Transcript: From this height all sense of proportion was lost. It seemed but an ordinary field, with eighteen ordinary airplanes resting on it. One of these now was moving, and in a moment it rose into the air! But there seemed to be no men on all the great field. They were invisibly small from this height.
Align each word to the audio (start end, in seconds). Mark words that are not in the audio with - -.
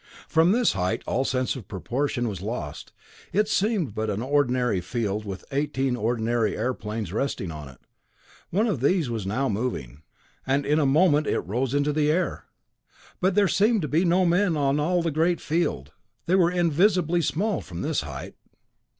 From 0.27 0.51
this 0.51 0.73
height 0.73 1.03
all 1.05 1.23
sense 1.23 1.55
of 1.55 1.67
proportion 1.67 2.27
was 2.27 2.41
lost. 2.41 2.91
It 3.31 3.47
seemed 3.47 3.93
but 3.93 4.09
an 4.09 4.23
ordinary 4.23 4.81
field, 4.81 5.25
with 5.25 5.45
eighteen 5.51 5.95
ordinary 5.95 6.57
airplanes 6.57 7.13
resting 7.13 7.51
on 7.51 7.69
it. 7.69 7.77
One 8.49 8.65
of 8.65 8.81
these 8.81 9.09
now 9.27 9.45
was 9.45 9.53
moving, 9.53 10.01
and 10.43 10.65
in 10.65 10.79
a 10.79 10.87
moment 10.87 11.27
it 11.27 11.41
rose 11.41 11.75
into 11.75 11.93
the 11.93 12.09
air! 12.11 12.45
But 13.19 13.35
there 13.35 13.47
seemed 13.47 13.83
to 13.83 13.87
be 13.87 14.03
no 14.03 14.25
men 14.25 14.57
on 14.57 14.79
all 14.79 15.03
the 15.03 15.11
great 15.11 15.39
field. 15.39 15.91
They 16.25 16.33
were 16.33 16.49
invisibly 16.49 17.21
small 17.21 17.61
from 17.61 17.83
this 17.83 18.01
height. 18.01 18.33